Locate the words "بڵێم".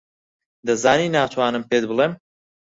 1.89-2.13